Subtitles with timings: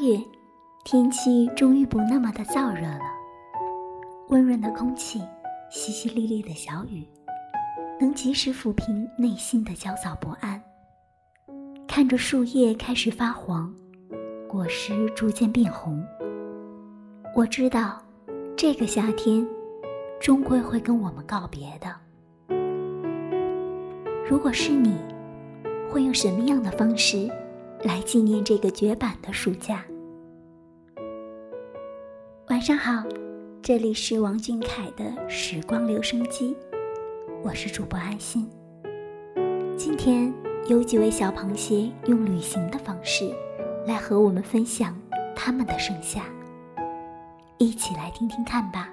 [0.00, 0.18] 月，
[0.82, 3.00] 天气终于不那么的燥热了。
[4.28, 5.20] 温润的空气，
[5.70, 7.06] 淅淅沥沥的小雨，
[8.00, 10.62] 能及时抚平内心的焦躁不安。
[11.86, 13.74] 看着树叶开始发黄，
[14.48, 16.02] 果实逐渐变红，
[17.36, 18.02] 我知道，
[18.56, 19.46] 这个夏天，
[20.18, 21.94] 终归会跟我们告别的。
[24.26, 24.96] 如果是你，
[25.90, 27.30] 会用什么样的方式？
[27.82, 29.82] 来纪念这个绝版的暑假。
[32.60, 33.02] 晚上好，
[33.62, 36.54] 这里是王俊凯的时光留声机，
[37.42, 38.46] 我是主播安心。
[39.78, 40.30] 今天
[40.68, 43.34] 有几位小螃蟹用旅行的方式
[43.86, 44.94] 来和我们分享
[45.34, 46.24] 他们的盛夏，
[47.56, 48.90] 一起来听听看吧。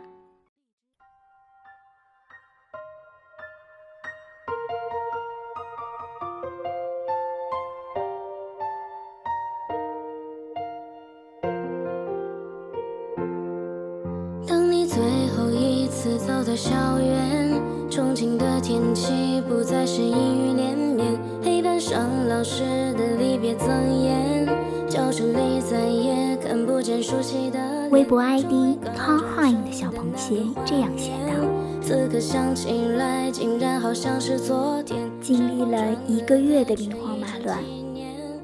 [14.88, 23.68] 走到校园，重庆的天气不再是阴雨连绵，黑板上老师的离别赠
[24.02, 24.48] 言，
[24.90, 27.60] 教室里再也看不见熟悉的。
[27.92, 31.34] 微博 ID Car Hine 的小螃蟹这样写道：
[31.82, 34.98] 此刻想起来，竟然好像是昨天。
[35.22, 37.58] 经历了一个月的兵荒马乱，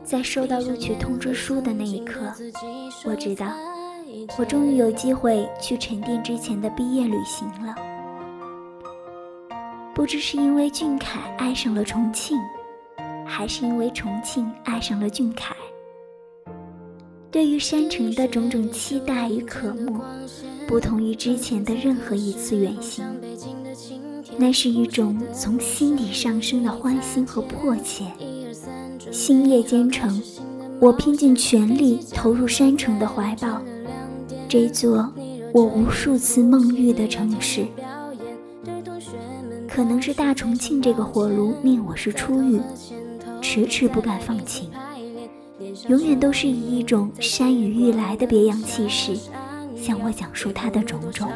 [0.04, 2.20] 在收到录取通知书的那一刻，
[3.06, 3.46] 我知道。
[4.38, 7.76] 我终于有机会去沉淀之前的毕业旅行了。
[9.94, 12.38] 不知是因为俊凯爱上了重庆，
[13.26, 15.56] 还是因为重庆爱上了俊凯。
[17.30, 20.00] 对于山城的种种期待与渴慕，
[20.68, 23.06] 不同于之前的任何一次远行。
[24.38, 28.06] 那是一种从心底上升的欢欣和迫切。
[29.12, 30.22] 星夜兼程，
[30.80, 33.62] 我拼尽全力投入山城的怀抱。
[34.54, 35.12] 这座
[35.52, 37.66] 我无数次梦遇的城市，
[39.68, 42.62] 可能是大重庆这个火炉令我是初遇，
[43.42, 44.70] 迟迟不敢放晴，
[45.88, 49.16] 永远都是以一种山雨欲来的别样气势，
[49.76, 51.32] 向我讲述它的种种。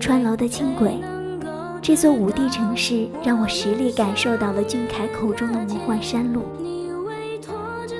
[0.00, 0.98] 川楼的轻轨，
[1.80, 6.42] 这座五 D 城市让我实力感受到了俊凯口中的魔幻山路，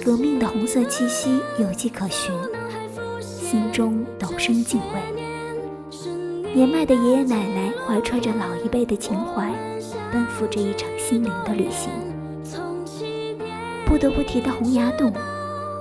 [0.04, 2.32] 革命的红色气息有迹可循。
[3.52, 6.54] 心中陡生敬畏。
[6.54, 9.52] 年迈的爷爷奶奶怀揣着老一辈的情怀，
[10.10, 11.90] 奔赴这一场心灵的旅行。
[13.84, 15.12] 不得不提的洪崖洞，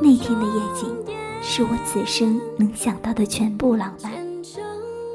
[0.01, 0.93] 那天的夜景
[1.41, 4.11] 是我此生能想到的全部浪漫。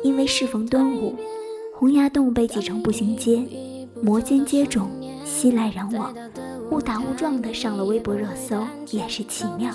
[0.02, 1.14] 因为适逢端午，
[1.74, 3.46] 洪崖洞被挤成步行街，
[4.00, 4.86] 摩肩接踵，
[5.36, 6.14] 熙来攘往，
[6.70, 9.70] 误打误撞的上了微博热搜，也是奇妙。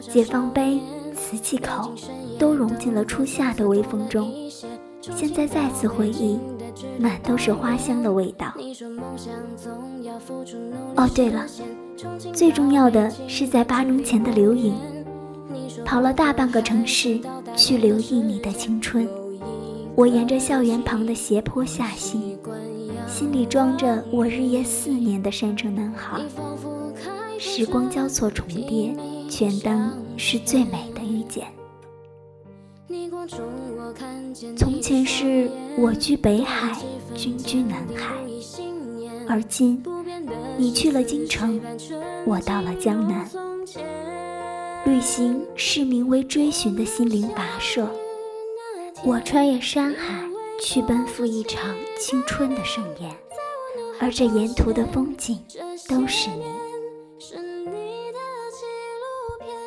[0.00, 0.80] 解放碑。
[1.14, 1.92] 瓷器口
[2.38, 4.32] 都融进了初夏的微风中，
[5.02, 6.38] 现在再次回忆，
[6.98, 8.54] 满都是花香的味道。
[10.94, 11.44] 哦，对了，
[12.32, 14.74] 最重要的是在八中前的留影，
[15.84, 17.20] 跑了大半个城市
[17.56, 19.06] 去留意你的青春。
[19.96, 22.38] 我沿着校园旁的斜坡下行，
[23.18, 26.22] 心里装着我日夜思念的山城男孩。
[27.36, 28.94] 时光交错重叠，
[29.28, 31.44] 全当是最美的遇见。
[34.56, 36.80] 从前是我居北海，
[37.12, 38.14] 君居南海，
[39.26, 39.82] 而今
[40.56, 41.60] 你去了京城，
[42.24, 43.28] 我到了江南。
[44.84, 47.90] 旅行是名为追寻的心灵跋涉，
[49.04, 50.27] 我穿越山海
[50.60, 53.16] 去奔赴一场青春的盛宴，
[54.00, 55.42] 而这沿途的风景
[55.88, 56.44] 都是你，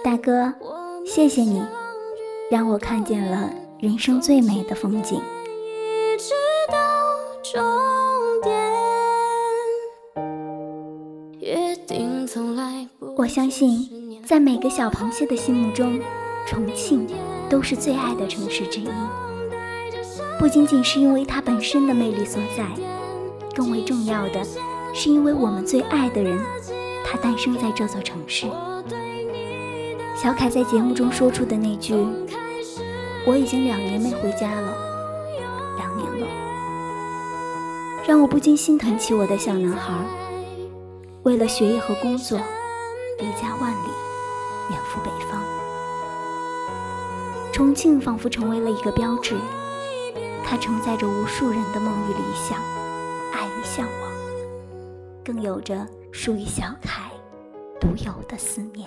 [0.03, 0.53] 大哥，
[1.05, 1.63] 谢谢你，
[2.49, 3.49] 让我看见了
[3.79, 5.21] 人生最美的风景。
[13.17, 15.99] 我相信，在每个小螃蟹的心目中，
[16.47, 17.07] 重庆
[17.49, 18.87] 都是最爱的城市之一。
[20.41, 22.65] 不仅仅是因为它本身的魅力所在，
[23.55, 24.43] 更为重要的
[24.91, 26.35] 是因为我们最爱的人，
[27.05, 28.47] 他诞生在这座城市。
[30.15, 31.93] 小凯在节目中说出的那句
[33.23, 34.73] ：“我已经两年没回家了，
[35.77, 36.27] 两年了。”
[38.07, 39.93] 让我不禁心疼起我的小男孩，
[41.21, 42.39] 为了学业和工作。
[43.19, 43.89] 离家万里，
[44.71, 45.39] 远赴北方。
[47.53, 49.35] 重庆仿佛成为了一个标志，
[50.51, 52.59] 它承载着无数人的梦与理想、
[53.33, 54.11] 爱与向往，
[55.23, 57.09] 更有着属于小凯
[57.79, 58.85] 独有的思念。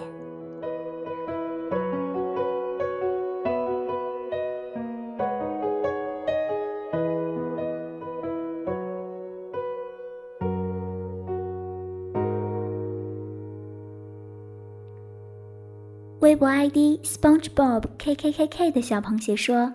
[16.20, 19.72] 微博 ID SpongeBob KKKK 的小螃蟹说：“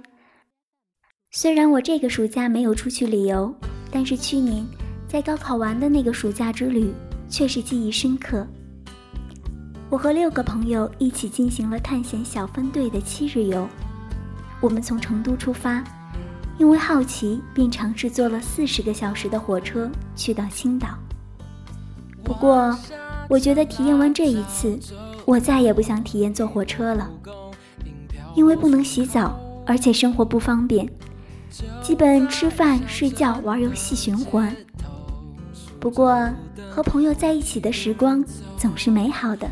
[1.41, 3.55] 虽然我这个暑假没有出去旅游，
[3.89, 4.67] 但是去年
[5.07, 6.93] 在高考完的那个暑假之旅
[7.29, 8.45] 却是记忆深刻。
[9.89, 13.65] 我和六个朋友一起进行了探险小分队的七日游。
[14.59, 15.81] 我们从成都出发，
[16.57, 20.89] 因为好奇，便尝试坐了四十个小时的火车去到青岛。
[22.21, 22.77] 不过，
[23.29, 24.77] 我觉得体验完这一次。”
[25.23, 27.09] 我再也不想体验坐火车了，
[28.35, 30.85] 因为不能洗澡，而且生活不方便，
[31.81, 34.55] 基本吃饭、睡觉、玩游戏循环。
[35.79, 36.29] 不过
[36.69, 38.23] 和朋友在一起的时光
[38.57, 39.49] 总是美好的。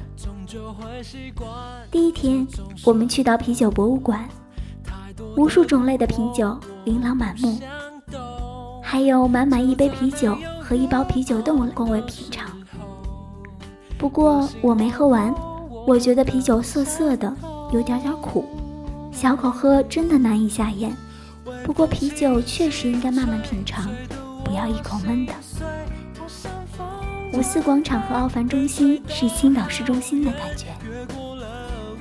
[1.90, 2.48] 第一天，
[2.84, 4.28] 我们去到啤酒博物馆，
[5.36, 7.60] 无数种类的啤酒琳琅满目，
[8.84, 12.50] 还有满满一杯啤酒和一包啤酒冻供为品尝。
[13.98, 15.34] 不过我没喝完。
[15.88, 17.34] 我觉得啤酒涩涩的，
[17.72, 18.44] 有点点苦，
[19.10, 20.94] 小口喝真的难以下咽。
[21.68, 23.90] 不过啤酒确实应该慢慢品尝，
[24.46, 25.34] 不要一口闷的。
[27.34, 30.68] 五四广场和奥帆中心是青岛市中心的感觉，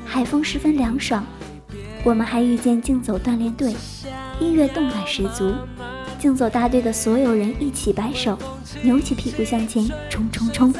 [0.06, 1.26] 海风十分凉爽。
[2.04, 3.74] 我们还遇见竞走锻炼队，
[4.38, 5.52] 音乐动感十足，
[6.16, 8.38] 竞走大队的所有人一起摆手，
[8.82, 10.72] 扭起屁股向前冲冲冲。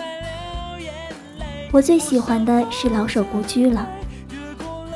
[1.73, 3.85] 我最喜欢的是老舍故居了，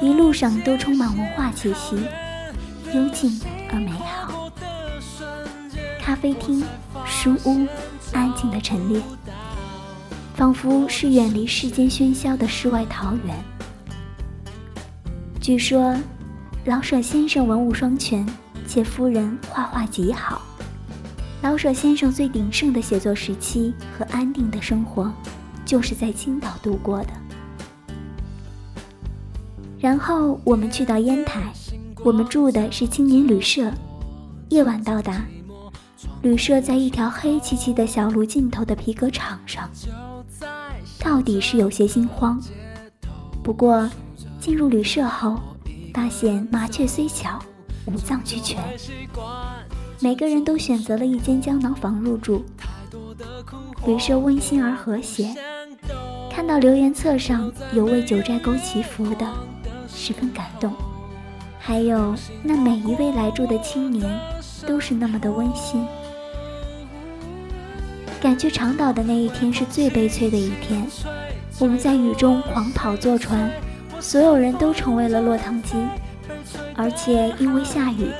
[0.00, 1.96] 一路上都充满文化气息，
[2.94, 3.36] 幽静
[3.72, 4.50] 而美好。
[6.00, 6.64] 咖啡厅、
[7.06, 7.66] 书屋，
[8.12, 9.00] 安静的陈列，
[10.34, 13.36] 仿佛是远离世间喧嚣的世外桃源。
[15.40, 15.96] 据说，
[16.64, 18.26] 老舍先生文武双全，
[18.66, 20.42] 且夫人画画极好。
[21.42, 25.12] 老舍先生最鼎盛的写作时期和安定的生活。
[25.62, 27.10] 就是在青岛度过的。
[29.78, 31.52] 然后我们去到烟台，
[32.02, 33.70] 我们住的是青年旅社，
[34.48, 35.22] 夜晚到达。
[36.22, 39.68] 旅社在一条黑漆漆的小路尽头的皮革厂上，
[40.98, 42.40] 到底是有些心慌。
[43.42, 43.88] 不过
[44.38, 45.38] 进入旅社后，
[45.92, 47.38] 发现麻雀虽小，
[47.84, 48.58] 五脏俱全。
[49.98, 52.42] 每个人都选择了一间胶囊房入住，
[53.86, 55.34] 旅社温馨而和谐。
[56.30, 59.26] 看到留言册上有为九寨沟祈福的，
[59.86, 60.72] 十分感动。
[61.70, 64.04] 还有那每一位来住的青年，
[64.66, 65.86] 都是那么的温馨。
[68.20, 70.84] 赶去长岛的那一天是最悲催的一天，
[71.60, 73.48] 我们在雨中狂跑坐船，
[74.00, 75.76] 所有人都成为了落汤鸡。
[76.74, 78.10] 而且因为下雨，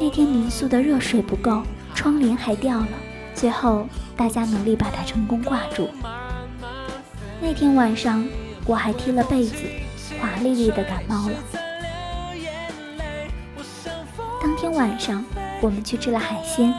[0.00, 1.62] 那天民宿的热水不够，
[1.94, 2.88] 窗帘还掉了。
[3.34, 3.86] 最后
[4.16, 5.90] 大家努力把它成功挂住。
[7.38, 8.26] 那天晚上，
[8.64, 9.56] 我还踢了被子，
[10.18, 11.34] 华丽丽的感冒了。
[14.82, 15.24] 晚上，
[15.60, 16.74] 我们去吃了海鲜，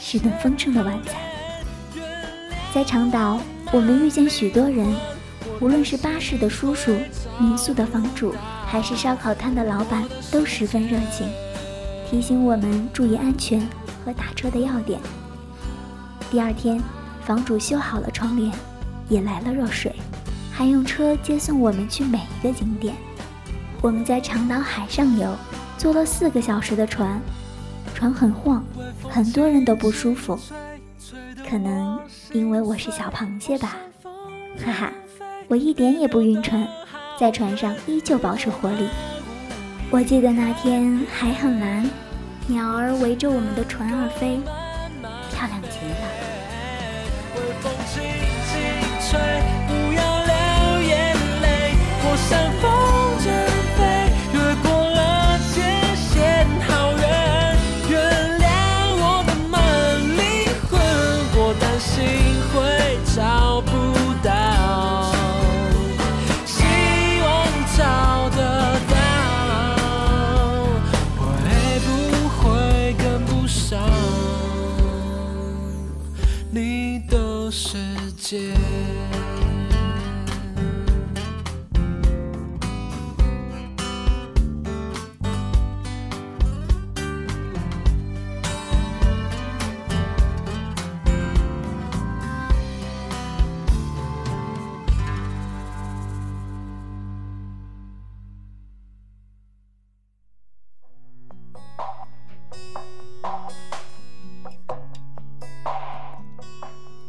[0.00, 1.14] 是顿丰盛的晚餐。
[2.72, 3.38] 在长岛，
[3.70, 4.86] 我们遇见许多人，
[5.60, 6.96] 无论是巴士的叔叔、
[7.38, 8.34] 民宿的房主，
[8.66, 10.02] 还是烧烤摊的老板，
[10.32, 11.28] 都十分热情，
[12.08, 13.60] 提醒我们注意安全
[14.02, 14.98] 和打车的要点。
[16.30, 16.80] 第二天，
[17.26, 18.50] 房主修好了窗帘。
[19.10, 19.94] 也来了热水，
[20.50, 22.96] 还用车接送我们去每一个景点。
[23.82, 25.30] 我们在长岛海上游
[25.78, 27.20] 坐了四个小时的船，
[27.94, 28.64] 船很晃，
[29.08, 30.38] 很多人都不舒服。
[31.48, 32.00] 可能
[32.32, 33.76] 因为我是小螃蟹吧，
[34.64, 34.92] 哈哈，
[35.48, 36.66] 我一点也不晕船，
[37.20, 38.88] 在船上依旧保持活力。
[39.90, 41.88] 我记得那天海很蓝，
[42.48, 44.40] 鸟儿围着我们的船而飞，
[78.26, 78.95] 谢。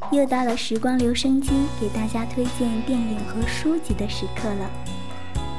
[0.09, 4.69] 又到了时光留声机给大家推荐电影和书籍的时刻了。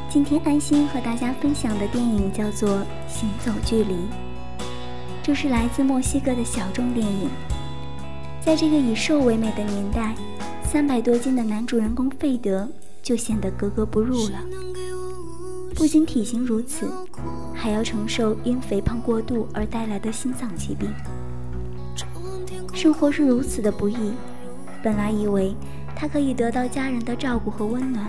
[0.09, 2.71] 今天安心和大家分享的电影叫做
[3.07, 3.95] 《行走距离》，
[5.23, 7.29] 这是来自墨西哥的小众电影。
[8.41, 10.15] 在这个以瘦为美的年代，
[10.65, 12.67] 三百多斤的男主人公费德
[13.03, 14.41] 就显得格格不入了。
[15.75, 16.91] 不仅体型如此，
[17.55, 20.91] 还要承受因肥胖过度而带来的心脏疾病。
[22.73, 24.13] 生活是如此的不易。
[24.83, 25.55] 本来以为
[25.95, 28.09] 他可以得到家人的照顾和温暖，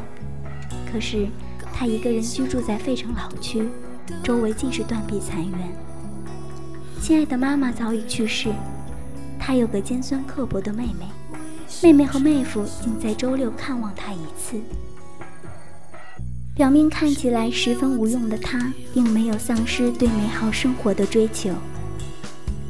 [0.91, 1.27] 可是
[1.73, 3.67] 他一个人居住在费城老区，
[4.23, 5.71] 周围尽是断壁残垣。
[7.01, 8.49] 亲爱的妈妈早已去世，
[9.39, 11.07] 他有个尖酸刻薄的妹妹，
[11.81, 14.61] 妹妹和妹夫仅在周六看望他一次。
[16.53, 21.51] 表面看起来十分无用的他，并没有丧失对美好生活的追求，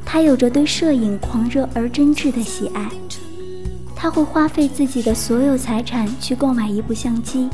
[0.06, 2.88] 他有着对摄影狂热而真挚的喜爱。
[4.01, 7.50] 他会花费自己的所有财产去购买一部相机，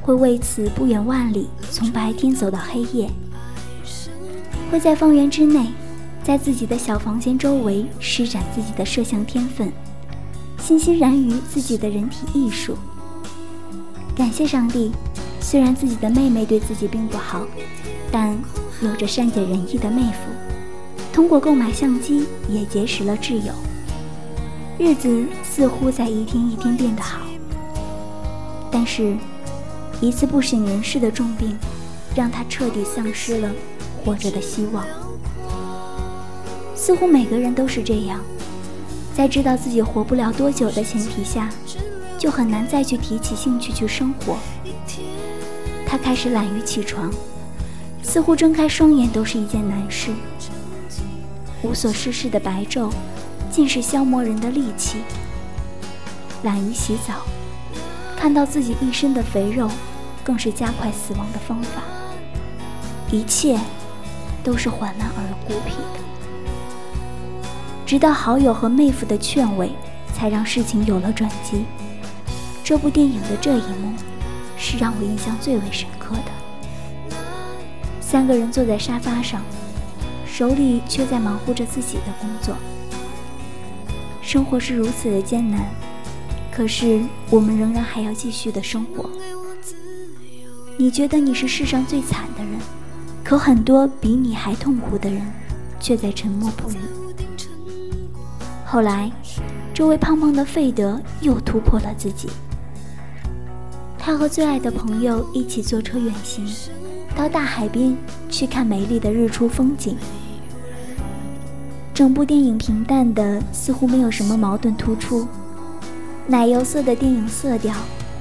[0.00, 3.10] 会为此不远万里，从白天走到黑夜，
[4.70, 5.66] 会在方圆之内，
[6.24, 9.70] 在自己的小房间周围施展自己的摄像天分，
[10.58, 12.74] 欣欣然于自己的人体艺术。
[14.16, 14.90] 感谢上帝，
[15.38, 17.46] 虽然自己的妹妹对自己并不好，
[18.10, 18.34] 但
[18.80, 20.30] 有着善解人意的妹夫，
[21.12, 23.52] 通过购买相机也结识了挚友。
[24.78, 27.18] 日子似乎在一天一天变得好，
[28.70, 29.16] 但是，
[30.00, 31.58] 一次不省人事的重病，
[32.14, 33.50] 让他彻底丧失了
[34.04, 34.84] 活着的希望。
[36.76, 38.20] 似乎每个人都是这样，
[39.12, 41.50] 在知道自己活不了多久的前提下，
[42.16, 44.38] 就很难再去提起兴趣去生活。
[45.84, 47.12] 他开始懒于起床，
[48.00, 50.12] 似乎睁开双眼都是一件难事，
[51.64, 52.92] 无所事事的白昼。
[53.50, 54.98] 尽是消磨人的力气。
[56.42, 57.26] 懒于洗澡，
[58.16, 59.68] 看到自己一身的肥肉，
[60.22, 61.82] 更是加快死亡的方法。
[63.10, 63.58] 一切
[64.44, 66.00] 都是缓慢而孤僻的。
[67.86, 69.72] 直到好友和妹夫的劝慰，
[70.14, 71.64] 才让事情有了转机。
[72.62, 73.94] 这部电影的这一幕，
[74.58, 77.16] 是让我印象最为深刻的。
[78.00, 79.40] 三个人坐在沙发上，
[80.26, 82.54] 手里却在忙活着自己的工作。
[84.28, 85.66] 生活是如此的艰难，
[86.52, 89.08] 可是我们仍然还要继续的生活。
[90.76, 92.60] 你觉得你是世上最惨的人，
[93.24, 95.26] 可很多比你还痛苦的人，
[95.80, 96.76] 却在沉默不语。
[98.66, 99.10] 后来，
[99.72, 102.28] 这位胖胖的费德又突破了自己。
[103.98, 106.46] 他和最爱的朋友一起坐车远行，
[107.16, 107.96] 到大海边
[108.28, 109.96] 去看美丽的日出风景。
[111.98, 115.26] 整部电影平淡的，似乎没有什么矛盾突出。
[116.28, 117.74] 奶油色的电影色调，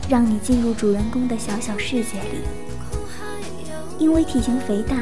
[0.09, 2.41] 让你进入主人公的小小世界里。
[3.99, 4.97] 因为体型肥大，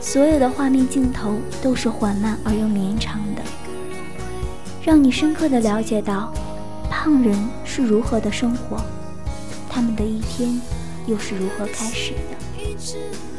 [0.00, 3.42] 所有的画面镜头都是缓慢而又绵长的，
[4.82, 6.32] 让你深刻的了解到
[6.88, 8.82] 胖人是如何的生活，
[9.68, 10.58] 他们的一天
[11.06, 13.29] 又是如何开始的。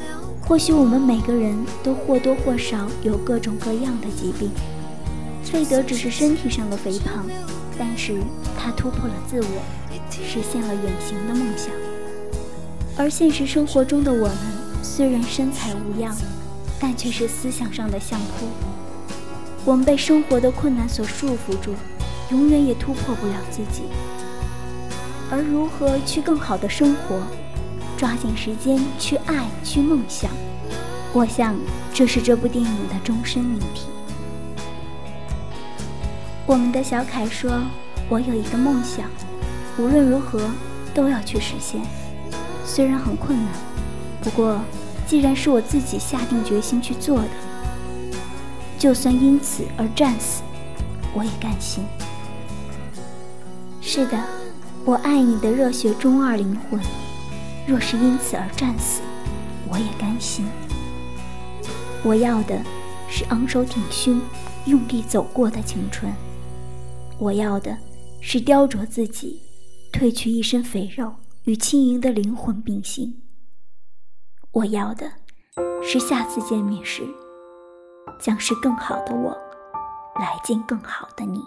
[0.43, 4.49] 或许我们每个人都或多或少有各种各样的疾病。
[5.43, 7.25] 费德只是身体上的肥胖，
[7.77, 8.19] 但是
[8.57, 9.61] 他突破了自我，
[10.11, 11.73] 实现了远行的梦想。
[12.97, 14.37] 而现实生活中的我们，
[14.81, 16.15] 虽然身材无恙，
[16.79, 18.47] 但却是思想上的相扑。
[19.65, 21.73] 我们被生活的困难所束缚住，
[22.31, 23.83] 永远也突破不了自己。
[25.29, 27.21] 而如何去更好的生活，
[28.01, 30.31] 抓紧时间去爱，去梦想，
[31.13, 31.55] 我想
[31.93, 33.85] 这是这部电影的终身命题。
[36.47, 37.61] 我们的小凯说
[38.09, 39.05] ：“我有一个梦想，
[39.77, 40.49] 无论如何
[40.95, 41.79] 都要去实现。
[42.65, 43.53] 虽然很困难，
[44.23, 44.59] 不过
[45.05, 47.29] 既然是我自己下定决心去做的，
[48.79, 50.41] 就算因此而战死，
[51.13, 51.83] 我也甘心。”
[53.79, 54.17] 是的，
[54.85, 56.81] 我爱你的热血中二灵魂，
[57.71, 59.01] 若是因此而战死，
[59.69, 60.45] 我也甘心。
[62.03, 62.61] 我要的
[63.07, 64.19] 是昂首挺胸、
[64.65, 66.13] 用力走过的青春。
[67.17, 67.77] 我要的
[68.19, 69.41] 是雕琢自己，
[69.93, 73.21] 褪去一身肥肉，与轻盈的灵魂并行。
[74.51, 75.09] 我要的
[75.81, 77.03] 是下次见面时，
[78.19, 79.29] 将是更好的我，
[80.19, 81.41] 来见更好的你。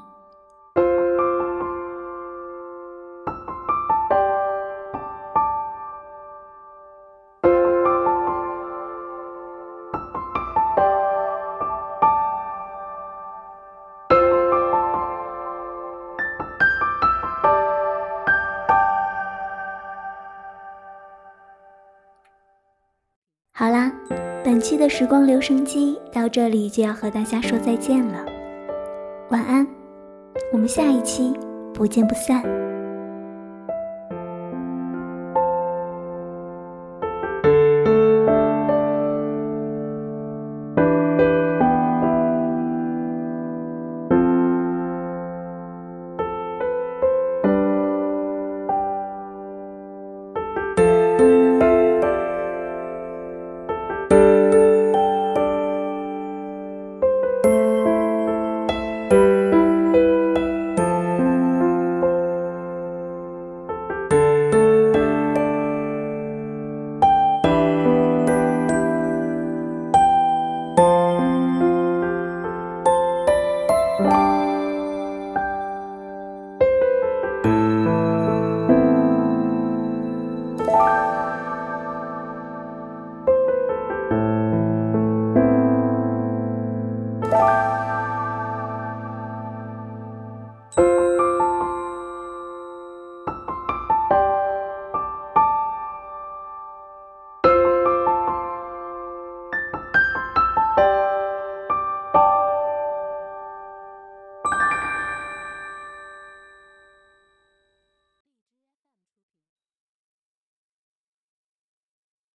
[24.65, 28.25] 期的时光留声机到这里就要和大家说再见了，
[29.29, 29.67] 晚安，
[30.55, 31.35] 我们下一期
[31.75, 32.43] 不见不散。